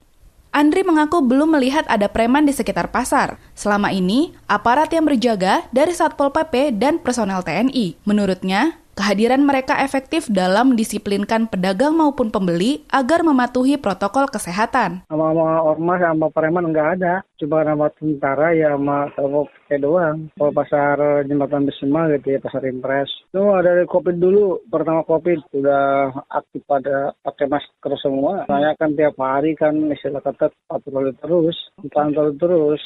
Andri 0.52 0.84
mengaku 0.84 1.24
belum 1.24 1.56
melihat 1.56 1.88
ada 1.88 2.12
preman 2.12 2.44
di 2.44 2.52
sekitar 2.52 2.92
pasar. 2.92 3.40
Selama 3.56 3.88
ini, 3.96 4.36
aparat 4.52 4.92
yang 4.92 5.08
berjaga 5.08 5.64
dari 5.72 5.96
Satpol 5.96 6.28
PP 6.28 6.76
dan 6.76 7.00
personel 7.00 7.40
TNI. 7.40 7.96
Menurutnya, 8.04 8.76
kehadiran 9.02 9.42
mereka 9.42 9.82
efektif 9.82 10.30
dalam 10.30 10.78
mendisiplinkan 10.78 11.50
pedagang 11.50 11.98
maupun 11.98 12.30
pembeli 12.30 12.86
agar 12.94 13.26
mematuhi 13.26 13.82
protokol 13.82 14.30
kesehatan. 14.30 15.02
Sama, 15.10 15.34
sama 15.34 15.58
ormas 15.66 15.98
sama 16.06 16.30
preman 16.30 16.70
nggak 16.70 17.02
ada. 17.02 17.26
Cuma 17.42 17.66
nama 17.66 17.90
tentara 17.98 18.54
ya 18.54 18.78
sama 18.78 19.10
PP 19.18 19.82
doang. 19.82 20.30
Kalau 20.38 20.54
pasar 20.54 21.26
jembatan 21.26 21.66
Besema 21.66 22.14
gitu 22.14 22.38
ya, 22.38 22.40
pasar 22.46 22.62
impres. 22.70 23.10
Itu 23.34 23.42
dari 23.66 23.90
COVID 23.90 24.22
dulu, 24.22 24.70
pertama 24.70 25.02
COVID 25.10 25.50
sudah 25.50 26.14
aktif 26.30 26.62
pada 26.70 27.18
pakai 27.26 27.50
masker 27.50 27.94
semua. 27.98 28.46
Saya 28.46 28.78
kan 28.78 28.94
tiap 28.94 29.18
hari 29.18 29.58
kan 29.58 29.74
istilah 29.90 30.22
kata 30.22 30.54
patroli 30.70 31.18
terus, 31.18 31.58
pantau 31.90 32.30
terus. 32.38 32.86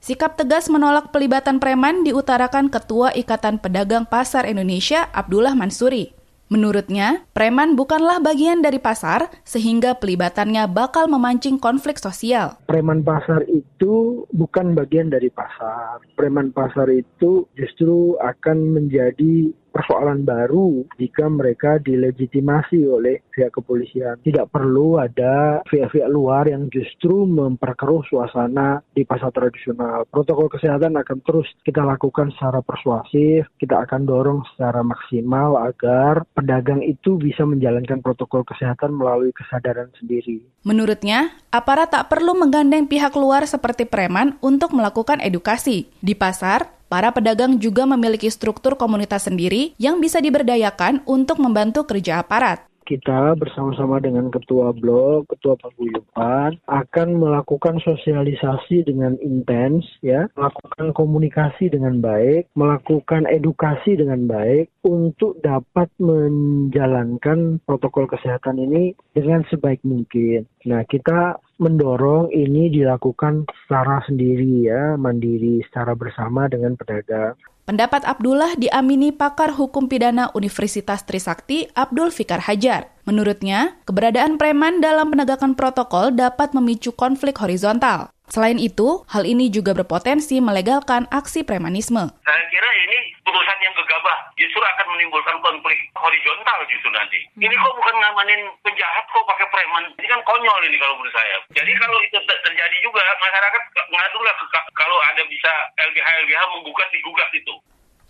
Sikap 0.00 0.40
tegas 0.40 0.72
menolak 0.72 1.12
pelibatan 1.12 1.60
preman 1.60 2.08
diutarakan 2.08 2.72
Ketua 2.72 3.12
Ikatan 3.12 3.60
Pedagang 3.60 4.08
Pasar 4.08 4.48
Indonesia 4.48 5.12
Abdullah 5.12 5.52
Mansuri. 5.52 6.16
Menurutnya, 6.48 7.28
preman 7.36 7.76
bukanlah 7.76 8.16
bagian 8.18 8.64
dari 8.64 8.80
pasar 8.80 9.28
sehingga 9.44 10.00
pelibatannya 10.00 10.66
bakal 10.72 11.04
memancing 11.04 11.60
konflik 11.60 12.00
sosial. 12.00 12.56
Preman 12.64 13.04
pasar 13.04 13.44
itu 13.46 14.24
bukan 14.32 14.72
bagian 14.72 15.12
dari 15.12 15.28
pasar. 15.28 16.00
Preman 16.16 16.48
pasar 16.50 16.88
itu 16.88 17.44
justru 17.52 18.16
akan 18.24 18.80
menjadi 18.82 19.52
persoalan 19.70 20.26
baru 20.26 20.84
jika 20.98 21.30
mereka 21.30 21.78
dilegitimasi 21.80 22.84
oleh 22.84 23.22
pihak 23.30 23.54
kepolisian. 23.54 24.18
Tidak 24.20 24.50
perlu 24.50 24.98
ada 24.98 25.62
pihak-pihak 25.64 26.10
luar 26.10 26.50
yang 26.50 26.66
justru 26.68 27.24
memperkeruh 27.24 28.04
suasana 28.10 28.82
di 28.92 29.06
pasar 29.06 29.30
tradisional. 29.30 30.04
Protokol 30.10 30.50
kesehatan 30.50 30.98
akan 30.98 31.18
terus 31.24 31.48
kita 31.62 31.86
lakukan 31.86 32.34
secara 32.36 32.60
persuasif, 32.60 33.46
kita 33.56 33.86
akan 33.86 34.04
dorong 34.04 34.40
secara 34.52 34.82
maksimal 34.82 35.56
agar 35.64 36.26
pedagang 36.34 36.82
itu 36.82 37.16
bisa 37.16 37.46
menjalankan 37.46 38.02
protokol 38.02 38.42
kesehatan 38.42 38.92
melalui 38.92 39.30
kesadaran 39.32 39.88
sendiri. 39.96 40.42
Menurutnya, 40.66 41.32
aparat 41.54 41.94
tak 41.94 42.12
perlu 42.12 42.36
menggandeng 42.36 42.90
pihak 42.90 43.14
luar 43.16 43.46
seperti 43.46 43.86
preman 43.88 44.36
untuk 44.44 44.74
melakukan 44.76 45.22
edukasi. 45.22 45.88
Di 46.02 46.12
pasar, 46.12 46.79
Para 46.90 47.14
pedagang 47.14 47.62
juga 47.62 47.86
memiliki 47.86 48.26
struktur 48.26 48.74
komunitas 48.74 49.30
sendiri 49.30 49.78
yang 49.78 50.02
bisa 50.02 50.18
diberdayakan 50.18 51.06
untuk 51.06 51.38
membantu 51.38 51.86
kerja 51.86 52.18
aparat 52.18 52.66
kita 52.90 53.38
bersama-sama 53.38 54.02
dengan 54.02 54.34
ketua 54.34 54.74
blok, 54.74 55.30
ketua 55.30 55.54
paguyuban 55.62 56.58
akan 56.66 57.08
melakukan 57.22 57.78
sosialisasi 57.86 58.82
dengan 58.82 59.14
intens 59.22 59.86
ya, 60.02 60.26
melakukan 60.34 60.90
komunikasi 60.90 61.70
dengan 61.70 62.02
baik, 62.02 62.50
melakukan 62.58 63.30
edukasi 63.30 63.94
dengan 63.94 64.26
baik 64.26 64.74
untuk 64.82 65.38
dapat 65.46 65.86
menjalankan 66.02 67.62
protokol 67.62 68.10
kesehatan 68.10 68.58
ini 68.58 68.98
dengan 69.14 69.46
sebaik 69.46 69.86
mungkin. 69.86 70.50
Nah, 70.66 70.82
kita 70.90 71.38
mendorong 71.60 72.32
ini 72.32 72.72
dilakukan 72.72 73.44
secara 73.62 74.00
sendiri 74.08 74.66
ya, 74.66 74.96
mandiri, 74.96 75.60
secara 75.68 75.92
bersama 75.92 76.48
dengan 76.48 76.74
pedagang. 76.74 77.36
Pendapat 77.68 78.02
Abdullah 78.02 78.58
diamini 78.58 79.14
pakar 79.14 79.54
hukum 79.54 79.86
pidana 79.86 80.32
Universitas 80.34 81.06
Trisakti 81.06 81.70
Abdul 81.70 82.10
Fikar 82.10 82.42
Hajar. 82.42 82.90
Menurutnya, 83.06 83.78
keberadaan 83.86 84.42
preman 84.42 84.82
dalam 84.82 85.14
penegakan 85.14 85.54
protokol 85.54 86.10
dapat 86.10 86.50
memicu 86.50 86.90
konflik 86.90 87.38
horizontal. 87.38 88.10
Selain 88.30 88.62
itu, 88.62 89.02
hal 89.10 89.26
ini 89.26 89.50
juga 89.50 89.74
berpotensi 89.74 90.38
melegalkan 90.38 91.10
aksi 91.10 91.42
premanisme. 91.42 92.14
Saya 92.22 92.44
kira 92.46 92.70
ini 92.86 93.10
putusan 93.26 93.58
yang 93.58 93.74
gegabah 93.74 94.18
justru 94.38 94.62
akan 94.62 94.86
menimbulkan 94.94 95.34
konflik 95.42 95.74
horizontal 95.98 96.62
justru 96.70 96.94
nanti. 96.94 97.18
Ini 97.42 97.50
kok 97.50 97.74
bukan 97.74 97.94
ngamanin 97.98 98.46
penjahat 98.62 99.02
kok 99.10 99.26
pakai 99.26 99.50
preman. 99.50 99.82
Ini 99.98 100.06
kan 100.06 100.22
konyol 100.22 100.62
ini 100.62 100.78
kalau 100.78 100.94
menurut 101.02 101.10
saya. 101.10 101.36
Jadi 101.58 101.74
kalau 101.74 101.98
itu 102.06 102.18
terjadi 102.22 102.76
juga 102.86 103.02
masyarakat 103.18 103.62
ngadulah 103.90 104.34
kalau 104.78 104.96
ada 105.10 105.22
bisa 105.26 105.50
LBH 105.90 106.06
LBH 106.22 106.42
menggugat 106.54 106.88
digugat 106.94 107.30
itu. 107.34 107.54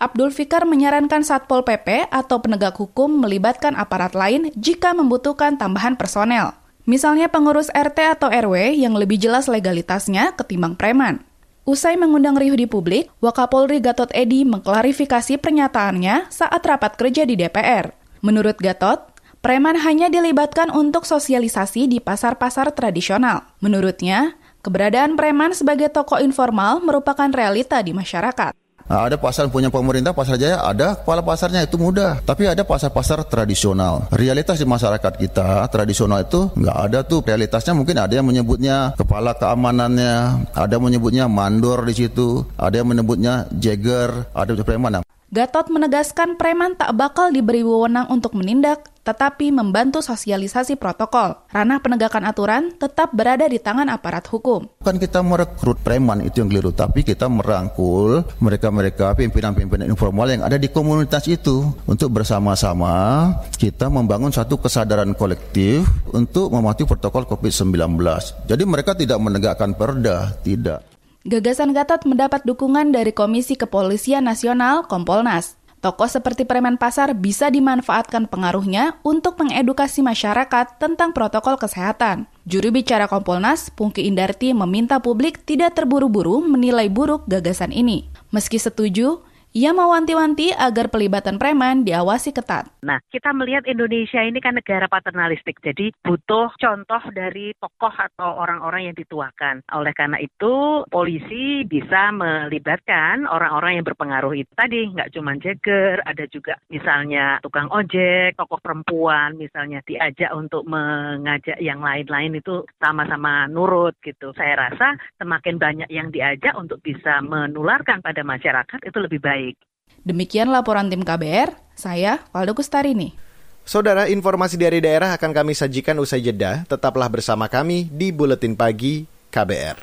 Abdul 0.01 0.33
Fikar 0.33 0.65
menyarankan 0.65 1.25
Satpol 1.25 1.65
PP 1.65 2.09
atau 2.09 2.41
penegak 2.41 2.77
hukum 2.77 3.21
melibatkan 3.21 3.77
aparat 3.77 4.13
lain 4.13 4.49
jika 4.57 4.93
membutuhkan 4.97 5.57
tambahan 5.57 5.97
personel. 5.97 6.57
Misalnya 6.89 7.29
pengurus 7.29 7.69
RT 7.73 8.21
atau 8.21 8.29
RW 8.33 8.77
yang 8.77 8.97
lebih 8.97 9.21
jelas 9.21 9.49
legalitasnya 9.49 10.33
ketimbang 10.37 10.77
preman. 10.77 11.25
Usai 11.69 11.95
mengundang 11.95 12.35
riuh 12.41 12.57
di 12.57 12.65
publik, 12.65 13.13
Wakapolri 13.21 13.85
Gatot 13.85 14.09
Edi 14.17 14.49
mengklarifikasi 14.49 15.37
pernyataannya 15.39 16.33
saat 16.33 16.63
rapat 16.65 16.97
kerja 16.97 17.29
di 17.29 17.37
DPR. 17.37 17.93
Menurut 18.25 18.57
Gatot, 18.59 19.13
preman 19.45 19.77
hanya 19.81 20.13
dilibatkan 20.13 20.69
untuk 20.73 21.09
sosialisasi 21.09 21.89
di 21.89 22.01
pasar-pasar 22.01 22.73
tradisional. 22.77 23.49
Menurutnya, 23.65 24.37
keberadaan 24.61 25.17
preman 25.17 25.57
sebagai 25.57 25.89
tokoh 25.89 26.21
informal 26.21 26.81
merupakan 26.85 27.29
realita 27.33 27.81
di 27.81 27.97
masyarakat. 27.97 28.60
Nah, 28.91 29.07
ada 29.07 29.15
pasar 29.15 29.47
punya 29.47 29.71
pemerintah, 29.71 30.11
pasar 30.11 30.35
jaya, 30.35 30.67
ada 30.67 30.99
kepala 30.99 31.23
pasarnya 31.23 31.63
itu 31.63 31.79
mudah. 31.79 32.19
Tapi 32.27 32.51
ada 32.51 32.67
pasar-pasar 32.67 33.23
tradisional. 33.23 34.11
Realitas 34.11 34.59
di 34.59 34.67
masyarakat 34.67 35.15
kita, 35.15 35.63
tradisional 35.71 36.27
itu 36.27 36.51
nggak 36.59 36.77
ada 36.91 37.07
tuh. 37.07 37.23
Realitasnya 37.23 37.71
mungkin 37.71 38.03
ada 38.03 38.11
yang 38.19 38.27
menyebutnya 38.27 38.99
kepala 38.99 39.39
keamanannya, 39.39 40.43
ada 40.51 40.73
yang 40.75 40.91
menyebutnya 40.91 41.31
mandor 41.31 41.87
di 41.87 41.95
situ, 41.95 42.43
ada 42.59 42.83
yang 42.83 42.91
menyebutnya 42.91 43.47
jagger, 43.55 44.27
ada 44.35 44.59
yang 44.59 44.67
preman. 44.67 45.07
Gatot 45.31 45.71
menegaskan 45.71 46.35
preman 46.35 46.75
tak 46.75 46.91
bakal 46.99 47.31
diberi 47.31 47.63
wewenang 47.63 48.11
untuk 48.11 48.35
menindak, 48.35 48.91
tetapi 49.11 49.51
membantu 49.51 49.99
sosialisasi 49.99 50.79
protokol. 50.79 51.35
Ranah 51.51 51.83
penegakan 51.83 52.31
aturan 52.31 52.71
tetap 52.79 53.11
berada 53.11 53.43
di 53.51 53.59
tangan 53.59 53.91
aparat 53.91 54.23
hukum. 54.31 54.71
Bukan 54.79 54.97
kita 55.03 55.19
merekrut 55.27 55.83
preman 55.83 56.23
itu 56.23 56.39
yang 56.39 56.49
keliru, 56.49 56.71
tapi 56.71 57.03
kita 57.03 57.27
merangkul 57.27 58.23
mereka-mereka 58.39 59.19
pimpinan-pimpinan 59.19 59.91
informal 59.91 60.31
yang 60.31 60.47
ada 60.47 60.55
di 60.55 60.71
komunitas 60.71 61.27
itu 61.27 61.67
untuk 61.91 62.15
bersama-sama 62.15 63.35
kita 63.59 63.91
membangun 63.91 64.31
satu 64.31 64.63
kesadaran 64.63 65.11
kolektif 65.19 65.83
untuk 66.15 66.55
mematuhi 66.55 66.87
protokol 66.87 67.27
COVID-19. 67.27 67.99
Jadi 68.47 68.63
mereka 68.63 68.95
tidak 68.95 69.19
menegakkan 69.19 69.75
perda, 69.75 70.39
tidak. 70.47 70.87
Gagasan 71.21 71.77
Gatot 71.77 72.09
mendapat 72.09 72.49
dukungan 72.49 72.97
dari 72.97 73.13
Komisi 73.13 73.53
Kepolisian 73.53 74.25
Nasional 74.25 74.89
Kompolnas. 74.89 75.60
Tokoh 75.81 76.13
seperti 76.13 76.45
preman 76.45 76.77
pasar 76.77 77.17
bisa 77.17 77.49
dimanfaatkan 77.49 78.29
pengaruhnya 78.29 79.01
untuk 79.01 79.41
mengedukasi 79.41 80.05
masyarakat 80.05 80.77
tentang 80.77 81.17
protokol 81.17 81.57
kesehatan. 81.57 82.29
Juru 82.45 82.69
bicara 82.69 83.09
Kompolnas, 83.09 83.73
Pungki 83.73 84.05
Indarti, 84.05 84.53
meminta 84.53 85.01
publik 85.01 85.41
tidak 85.49 85.81
terburu-buru 85.81 86.45
menilai 86.45 86.93
buruk 86.93 87.25
gagasan 87.25 87.73
ini. 87.73 88.13
Meski 88.29 88.61
setuju, 88.61 89.25
ia 89.51 89.75
mewanti-wanti 89.75 90.55
agar 90.55 90.87
pelibatan 90.95 91.35
preman 91.35 91.83
diawasi 91.83 92.31
ketat. 92.31 92.71
Nah, 92.87 93.03
kita 93.11 93.35
melihat 93.35 93.67
Indonesia 93.67 94.23
ini 94.23 94.39
kan 94.39 94.55
negara 94.55 94.87
paternalistik, 94.87 95.59
jadi 95.59 95.91
butuh 96.07 96.55
contoh 96.55 97.03
dari 97.11 97.51
tokoh 97.59 97.91
atau 97.91 98.39
orang-orang 98.39 98.91
yang 98.91 98.97
dituakan. 98.97 99.67
Oleh 99.75 99.91
karena 99.91 100.23
itu, 100.23 100.87
polisi 100.87 101.67
bisa 101.67 102.15
melibatkan 102.15 103.27
orang-orang 103.27 103.83
yang 103.83 103.87
berpengaruh 103.91 104.39
itu 104.39 104.53
tadi, 104.55 104.87
nggak 104.95 105.11
cuma 105.19 105.35
jeger, 105.43 105.99
ada 106.07 106.25
juga 106.31 106.55
misalnya 106.71 107.43
tukang 107.43 107.67
ojek, 107.75 108.39
tokoh 108.39 108.63
perempuan, 108.63 109.35
misalnya 109.35 109.83
diajak 109.83 110.31
untuk 110.31 110.63
mengajak 110.63 111.59
yang 111.59 111.83
lain-lain 111.83 112.39
itu 112.39 112.63
sama-sama 112.79 113.51
nurut 113.51 113.99
gitu. 114.07 114.31
Saya 114.39 114.71
rasa 114.71 114.95
semakin 115.19 115.59
banyak 115.59 115.91
yang 115.91 116.15
diajak 116.15 116.55
untuk 116.55 116.79
bisa 116.87 117.19
menularkan 117.19 117.99
pada 117.99 118.23
masyarakat 118.23 118.79
itu 118.87 118.99
lebih 119.03 119.19
baik 119.19 119.40
baik. 119.41 119.57
Demikian 120.05 120.53
laporan 120.53 120.93
tim 120.93 121.01
KBR, 121.01 121.57
saya 121.77 122.25
Waldo 122.33 122.53
Kustarini. 122.53 123.17
Saudara, 123.65 124.09
informasi 124.09 124.57
dari 124.57 124.81
daerah 124.81 125.13
akan 125.15 125.31
kami 125.33 125.53
sajikan 125.53 125.97
usai 126.01 126.25
jeda. 126.25 126.65
Tetaplah 126.65 127.09
bersama 127.13 127.47
kami 127.47 127.89
di 127.93 128.11
Buletin 128.11 128.57
Pagi 128.57 129.05
KBR. 129.29 129.79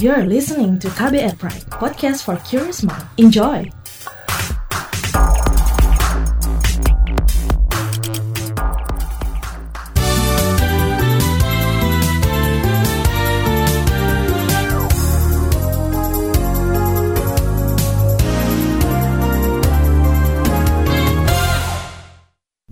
You're 0.00 0.24
listening 0.24 0.80
to 0.80 0.88
KBR 0.96 1.36
Pride, 1.36 1.66
podcast 1.76 2.24
for 2.24 2.40
curious 2.48 2.80
mind. 2.80 3.04
Enjoy! 3.20 3.79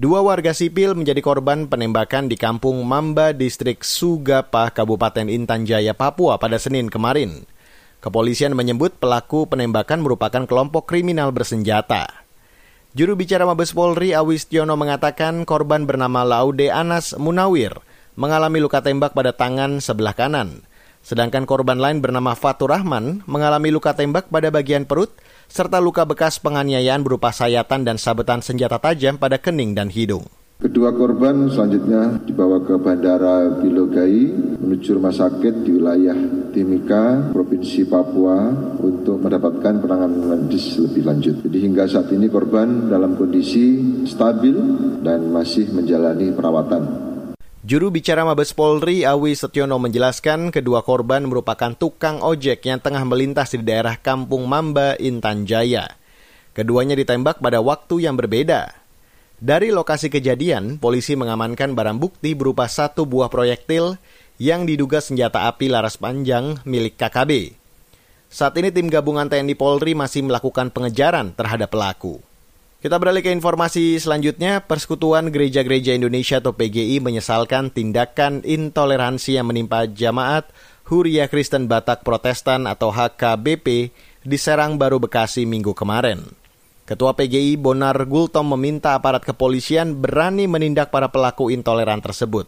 Dua 0.08 0.24
warga 0.24 0.56
sipil 0.56 0.96
menjadi 0.96 1.20
korban 1.20 1.68
penembakan 1.68 2.32
di 2.32 2.40
kampung 2.40 2.80
Mamba, 2.80 3.36
distrik 3.36 3.84
Sugapa, 3.84 4.72
Kabupaten 4.72 5.28
Intan 5.28 5.68
Jaya, 5.68 5.92
Papua 5.92 6.40
pada 6.40 6.56
Senin 6.56 6.88
kemarin. 6.88 7.44
Kepolisian 8.00 8.56
menyebut 8.56 8.96
pelaku 8.96 9.44
penembakan 9.44 10.00
merupakan 10.00 10.48
kelompok 10.48 10.88
kriminal 10.88 11.28
bersenjata. 11.28 12.24
Juru 12.96 13.20
bicara 13.20 13.44
Mabes 13.44 13.76
Polri 13.76 14.16
Awistiono 14.16 14.80
mengatakan 14.80 15.44
korban 15.44 15.84
bernama 15.84 16.24
Laude 16.24 16.72
Anas 16.72 17.12
Munawir 17.12 17.76
mengalami 18.16 18.64
luka 18.64 18.80
tembak 18.80 19.12
pada 19.12 19.36
tangan 19.36 19.84
sebelah 19.84 20.16
kanan. 20.16 20.64
Sedangkan 21.04 21.44
korban 21.44 21.76
lain 21.76 22.00
bernama 22.00 22.32
Fatur 22.32 22.72
Rahman 22.72 23.28
mengalami 23.28 23.68
luka 23.68 23.92
tembak 23.92 24.32
pada 24.32 24.48
bagian 24.48 24.88
perut 24.88 25.12
serta 25.48 25.80
luka 25.80 26.04
bekas 26.04 26.36
penganiayaan 26.38 27.00
berupa 27.00 27.32
sayatan 27.32 27.82
dan 27.82 27.96
sabetan 27.96 28.44
senjata 28.44 28.78
tajam 28.78 29.16
pada 29.16 29.40
kening 29.40 29.72
dan 29.74 29.88
hidung. 29.88 30.28
Kedua 30.58 30.90
korban 30.90 31.46
selanjutnya 31.46 32.18
dibawa 32.26 32.58
ke 32.66 32.74
Bandara 32.82 33.62
Bilogai 33.62 34.26
menuju 34.58 34.98
rumah 34.98 35.14
sakit 35.14 35.62
di 35.62 35.70
wilayah 35.70 36.18
Timika, 36.50 37.30
Provinsi 37.30 37.86
Papua 37.86 38.50
untuk 38.82 39.22
mendapatkan 39.22 39.78
penanganan 39.78 40.18
medis 40.18 40.74
lebih 40.82 41.06
lanjut. 41.06 41.46
Jadi 41.46 41.58
hingga 41.62 41.86
saat 41.86 42.10
ini 42.10 42.26
korban 42.26 42.90
dalam 42.90 43.14
kondisi 43.14 43.78
stabil 44.02 44.58
dan 45.06 45.30
masih 45.30 45.70
menjalani 45.70 46.34
perawatan. 46.34 47.07
Juru 47.68 47.92
bicara 47.92 48.24
Mabes 48.24 48.56
Polri 48.56 49.04
Awi 49.04 49.36
Setiono 49.36 49.76
menjelaskan 49.76 50.48
kedua 50.48 50.80
korban 50.80 51.28
merupakan 51.28 51.76
tukang 51.76 52.24
ojek 52.24 52.64
yang 52.64 52.80
tengah 52.80 53.04
melintas 53.04 53.52
di 53.52 53.60
daerah 53.60 54.00
Kampung 54.00 54.48
Mamba, 54.48 54.96
Intan 54.96 55.44
Jaya. 55.44 55.84
Keduanya 56.56 56.96
ditembak 56.96 57.44
pada 57.44 57.60
waktu 57.60 58.08
yang 58.08 58.16
berbeda. 58.16 58.72
Dari 59.36 59.68
lokasi 59.68 60.08
kejadian, 60.08 60.80
polisi 60.80 61.12
mengamankan 61.12 61.76
barang 61.76 62.00
bukti 62.00 62.32
berupa 62.32 62.64
satu 62.72 63.04
buah 63.04 63.28
proyektil 63.28 64.00
yang 64.40 64.64
diduga 64.64 65.04
senjata 65.04 65.44
api 65.44 65.68
laras 65.68 66.00
panjang 66.00 66.64
milik 66.64 66.96
KKB. 66.96 67.52
Saat 68.32 68.56
ini 68.56 68.72
tim 68.72 68.88
gabungan 68.88 69.28
TNI 69.28 69.52
Polri 69.60 69.92
masih 69.92 70.24
melakukan 70.24 70.72
pengejaran 70.72 71.36
terhadap 71.36 71.68
pelaku. 71.68 72.24
Kita 72.78 72.94
beralih 72.94 73.26
ke 73.26 73.34
informasi 73.34 73.98
selanjutnya. 73.98 74.62
Persekutuan 74.62 75.34
Gereja-Gereja 75.34 75.98
Indonesia 75.98 76.38
atau 76.38 76.54
PGI 76.54 77.02
menyesalkan 77.02 77.74
tindakan 77.74 78.46
intoleransi 78.46 79.34
yang 79.34 79.50
menimpa 79.50 79.90
jamaat 79.90 80.46
Huria 80.86 81.26
Kristen 81.26 81.66
Batak 81.66 82.06
Protestan 82.06 82.70
atau 82.70 82.94
HKBP 82.94 83.90
di 84.22 84.38
Serang 84.38 84.78
Baru 84.78 85.02
Bekasi 85.02 85.42
minggu 85.42 85.74
kemarin. 85.74 86.22
Ketua 86.86 87.18
PGI 87.18 87.58
Bonar 87.58 87.98
Gultom 88.06 88.54
meminta 88.54 88.94
aparat 88.94 89.26
kepolisian 89.26 89.98
berani 89.98 90.46
menindak 90.46 90.94
para 90.94 91.10
pelaku 91.10 91.50
intoleran 91.50 91.98
tersebut. 91.98 92.46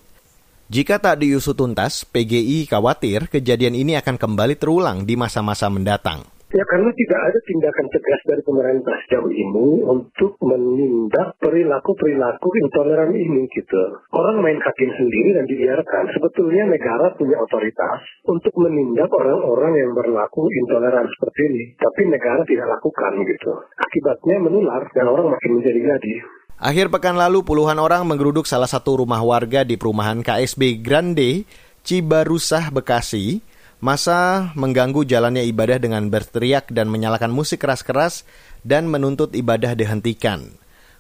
Jika 0.70 1.02
tak 1.02 1.26
diusut 1.26 1.58
tuntas, 1.58 2.06
PGI 2.06 2.70
khawatir 2.70 3.26
kejadian 3.26 3.74
ini 3.74 3.98
akan 3.98 4.14
kembali 4.14 4.54
terulang 4.54 5.02
di 5.02 5.18
masa-masa 5.18 5.66
mendatang. 5.66 6.22
Ya 6.50 6.66
karena 6.66 6.90
tidak 6.90 7.20
ada 7.30 7.38
tindakan 7.46 7.86
tegas 7.94 8.20
dari 8.26 8.42
pemerintah 8.42 8.94
sejauh 9.06 9.30
ini 9.30 9.86
untuk 9.86 10.34
menindak 10.42 11.38
perilaku-perilaku 11.38 12.48
intoleran 12.66 13.14
ini 13.14 13.46
gitu. 13.54 13.78
Orang 14.10 14.42
main 14.42 14.58
hakim 14.58 14.90
sendiri 14.98 15.38
dan 15.38 15.46
dibiarkan. 15.46 16.10
Sebetulnya 16.10 16.66
negara 16.66 17.14
punya 17.14 17.38
otoritas 17.38 18.02
untuk 18.26 18.50
menindak 18.58 19.06
orang-orang 19.14 19.78
yang 19.78 19.90
berlaku 19.94 20.50
intoleran 20.66 21.06
seperti 21.06 21.40
ini. 21.54 21.62
Tapi 21.78 22.10
negara 22.10 22.42
tidak 22.42 22.66
lakukan 22.66 23.12
gitu. 23.30 23.52
Akibatnya 23.78 24.36
menular 24.42 24.82
dan 24.90 25.06
orang 25.06 25.30
makin 25.30 25.62
menjadi-jadi. 25.62 26.14
Akhir 26.58 26.90
pekan 26.90 27.14
lalu 27.14 27.46
puluhan 27.46 27.78
orang 27.78 28.02
menggeruduk 28.10 28.50
salah 28.50 28.66
satu 28.66 29.06
rumah 29.06 29.22
warga 29.22 29.62
di 29.62 29.78
perumahan 29.78 30.18
KSB 30.26 30.82
Grande, 30.82 31.46
Cibarusah, 31.86 32.74
Bekasi, 32.74 33.38
Masa 33.80 34.52
mengganggu 34.60 35.08
jalannya 35.08 35.40
ibadah 35.48 35.80
dengan 35.80 36.12
berteriak 36.12 36.68
dan 36.68 36.92
menyalakan 36.92 37.32
musik 37.32 37.64
keras-keras 37.64 38.28
dan 38.60 38.84
menuntut 38.84 39.32
ibadah 39.32 39.72
dihentikan. 39.72 40.52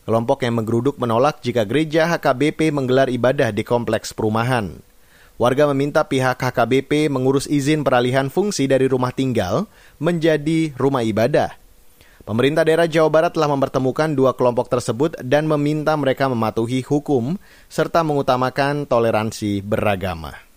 Kelompok 0.08 0.48
yang 0.48 0.56
menggeruduk 0.56 0.96
menolak 0.96 1.44
jika 1.44 1.68
gereja 1.68 2.08
HKBP 2.08 2.72
menggelar 2.72 3.12
ibadah 3.12 3.52
di 3.52 3.68
kompleks 3.68 4.16
perumahan. 4.16 4.80
Warga 5.36 5.68
meminta 5.76 6.08
pihak 6.08 6.40
HKBP 6.40 7.12
mengurus 7.12 7.44
izin 7.44 7.84
peralihan 7.84 8.32
fungsi 8.32 8.64
dari 8.64 8.88
rumah 8.88 9.12
tinggal 9.12 9.68
menjadi 10.00 10.72
rumah 10.80 11.04
ibadah. 11.04 11.52
Pemerintah 12.24 12.64
daerah 12.64 12.88
Jawa 12.88 13.12
Barat 13.12 13.36
telah 13.36 13.52
mempertemukan 13.52 14.16
dua 14.16 14.32
kelompok 14.32 14.72
tersebut 14.72 15.20
dan 15.20 15.44
meminta 15.44 15.92
mereka 16.00 16.32
mematuhi 16.32 16.80
hukum 16.80 17.36
serta 17.68 18.00
mengutamakan 18.00 18.88
toleransi 18.88 19.60
beragama. 19.60 20.49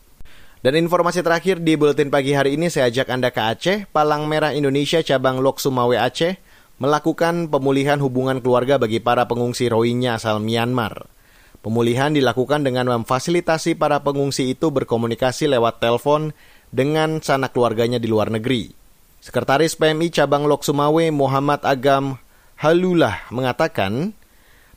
Dan 0.63 0.79
informasi 0.79 1.19
terakhir 1.19 1.59
di 1.59 1.75
Buletin 1.75 2.07
Pagi 2.07 2.31
hari 2.31 2.55
ini 2.55 2.71
saya 2.71 2.87
ajak 2.87 3.11
Anda 3.11 3.35
ke 3.35 3.41
Aceh. 3.43 3.77
Palang 3.91 4.31
Merah 4.31 4.55
Indonesia 4.55 5.03
cabang 5.03 5.43
Lok 5.43 5.59
Sumawe 5.59 5.91
Aceh 5.99 6.39
melakukan 6.79 7.51
pemulihan 7.51 7.99
hubungan 7.99 8.39
keluarga 8.39 8.79
bagi 8.79 9.03
para 9.03 9.27
pengungsi 9.27 9.67
Rohingya 9.67 10.15
asal 10.15 10.39
Myanmar. 10.39 11.11
Pemulihan 11.59 12.15
dilakukan 12.15 12.63
dengan 12.63 12.87
memfasilitasi 12.95 13.75
para 13.75 14.07
pengungsi 14.07 14.55
itu 14.55 14.71
berkomunikasi 14.71 15.51
lewat 15.51 15.83
telepon 15.83 16.31
dengan 16.71 17.19
sanak 17.19 17.51
keluarganya 17.51 17.99
di 17.99 18.07
luar 18.07 18.31
negeri. 18.31 18.71
Sekretaris 19.19 19.75
PMI 19.75 20.15
cabang 20.15 20.47
Lok 20.47 20.63
Sumawe 20.63 21.03
Muhammad 21.11 21.59
Agam 21.67 22.15
Halulah 22.55 23.27
mengatakan, 23.35 24.15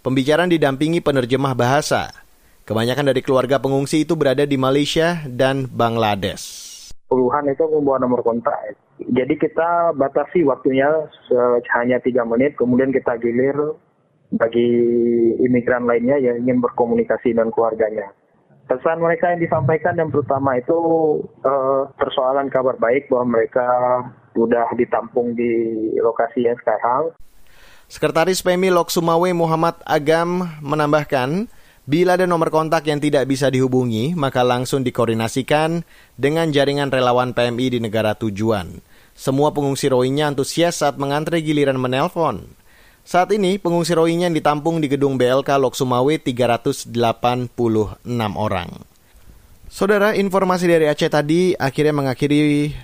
pembicaraan 0.02 0.50
didampingi 0.50 0.98
penerjemah 0.98 1.54
bahasa. 1.54 2.25
Kebanyakan 2.66 3.14
dari 3.14 3.22
keluarga 3.22 3.62
pengungsi 3.62 4.02
itu 4.02 4.18
berada 4.18 4.42
di 4.42 4.58
Malaysia 4.58 5.22
dan 5.30 5.70
Bangladesh. 5.70 6.66
Puluhan 7.06 7.46
itu 7.46 7.62
membawa 7.70 8.02
nomor 8.02 8.26
kontak. 8.26 8.74
Jadi 8.98 9.38
kita 9.38 9.94
batasi 9.94 10.42
waktunya 10.42 10.90
hanya 11.78 12.02
tiga 12.02 12.26
menit, 12.26 12.58
kemudian 12.58 12.90
kita 12.90 13.22
gilir 13.22 13.54
bagi 14.34 14.66
imigran 15.46 15.86
lainnya 15.86 16.18
yang 16.18 16.42
ingin 16.42 16.58
berkomunikasi 16.58 17.38
dengan 17.38 17.54
keluarganya. 17.54 18.10
Pesan 18.66 18.98
mereka 18.98 19.30
yang 19.30 19.46
disampaikan 19.46 19.94
yang 19.94 20.10
pertama 20.10 20.58
itu 20.58 20.74
uh, 21.46 21.86
persoalan 21.94 22.50
kabar 22.50 22.74
baik 22.82 23.06
bahwa 23.06 23.38
mereka 23.38 23.62
sudah 24.34 24.66
ditampung 24.74 25.38
di 25.38 25.54
lokasi 26.02 26.50
yang 26.50 26.58
sekarang. 26.58 27.14
Sekretaris 27.86 28.42
PMI 28.42 28.74
Lok 28.74 28.90
Sumawe 28.90 29.30
Muhammad 29.30 29.78
Agam 29.86 30.50
menambahkan, 30.58 31.46
Bila 31.86 32.18
ada 32.18 32.26
nomor 32.26 32.50
kontak 32.50 32.90
yang 32.90 32.98
tidak 32.98 33.30
bisa 33.30 33.46
dihubungi, 33.46 34.18
maka 34.18 34.42
langsung 34.42 34.82
dikoordinasikan 34.82 35.86
dengan 36.18 36.50
jaringan 36.50 36.90
relawan 36.90 37.30
PMI 37.30 37.66
di 37.72 37.78
negara 37.78 38.18
tujuan. 38.18 38.82
Semua 39.14 39.54
pengungsi 39.54 39.86
Rohingya 39.86 40.34
antusias 40.34 40.82
saat 40.82 40.98
mengantre 40.98 41.38
giliran 41.38 41.78
menelpon. 41.78 42.42
Saat 43.06 43.30
ini, 43.30 43.62
pengungsi 43.62 43.94
Rohingya 43.94 44.26
yang 44.26 44.34
ditampung 44.34 44.82
di 44.82 44.90
gedung 44.90 45.14
BLK 45.14 45.46
Lok 45.62 45.78
Sumawe 45.78 46.10
386 46.10 46.90
orang. 48.34 48.70
Saudara, 49.70 50.18
informasi 50.18 50.66
dari 50.66 50.90
Aceh 50.90 51.06
tadi 51.06 51.54
akhirnya 51.54 51.94
mengakhiri 51.94 52.74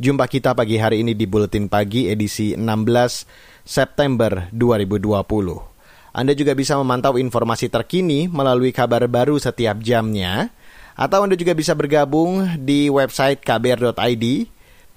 jumpa 0.00 0.24
kita 0.32 0.56
pagi 0.56 0.80
hari 0.80 1.04
ini 1.04 1.12
di 1.12 1.28
Buletin 1.28 1.68
Pagi 1.68 2.08
edisi 2.08 2.56
16 2.56 3.68
September 3.68 4.48
2020. 4.48 5.75
Anda 6.16 6.32
juga 6.32 6.56
bisa 6.56 6.80
memantau 6.80 7.20
informasi 7.20 7.68
terkini 7.68 8.24
melalui 8.24 8.72
kabar 8.72 9.04
baru 9.04 9.36
setiap 9.36 9.84
jamnya, 9.84 10.48
atau 10.96 11.28
Anda 11.28 11.36
juga 11.36 11.52
bisa 11.52 11.76
bergabung 11.76 12.56
di 12.56 12.88
website 12.88 13.44
kbr.id. 13.44 14.48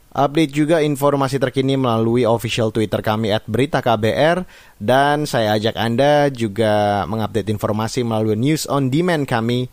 Update 0.09 0.55
juga 0.55 0.79
informasi 0.79 1.37
terkini 1.37 1.75
melalui 1.75 2.23
official 2.23 2.71
Twitter 2.71 3.03
kami 3.03 3.35
at 3.35 3.43
Berita 3.51 3.83
KBR, 3.83 4.47
dan 4.79 5.27
saya 5.27 5.59
ajak 5.59 5.75
Anda 5.75 6.31
juga 6.31 7.03
mengupdate 7.03 7.51
informasi 7.51 8.07
melalui 8.07 8.39
news 8.39 8.63
on 8.71 8.87
demand 8.87 9.27
kami 9.27 9.67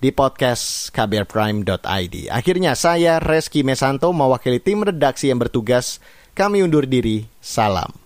di 0.00 0.10
podcast 0.16 0.88
kbrprime.id. 0.96 2.32
Akhirnya 2.32 2.72
saya 2.72 3.20
Reski 3.20 3.60
Mesanto 3.60 4.08
mewakili 4.16 4.64
tim 4.64 4.80
redaksi 4.80 5.28
yang 5.28 5.44
bertugas. 5.44 6.00
Kami 6.32 6.64
undur 6.64 6.88
diri. 6.88 7.28
Salam. 7.44 8.05